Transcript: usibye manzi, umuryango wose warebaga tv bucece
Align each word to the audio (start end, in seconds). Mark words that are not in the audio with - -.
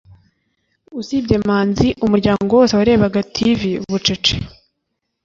usibye 0.99 1.35
manzi, 1.47 1.87
umuryango 2.05 2.51
wose 2.57 2.73
warebaga 2.79 3.19
tv 3.35 3.59
bucece 3.89 4.35